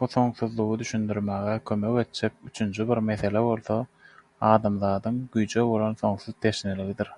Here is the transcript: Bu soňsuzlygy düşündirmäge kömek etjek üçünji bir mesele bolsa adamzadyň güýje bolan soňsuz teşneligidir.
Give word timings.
Bu 0.00 0.06
soňsuzlygy 0.12 0.78
düşündirmäge 0.80 1.52
kömek 1.70 1.98
etjek 2.02 2.40
üçünji 2.48 2.86
bir 2.88 3.02
mesele 3.10 3.44
bolsa 3.50 3.78
adamzadyň 4.50 5.22
güýje 5.38 5.66
bolan 5.74 5.96
soňsuz 6.02 6.38
teşneligidir. 6.48 7.14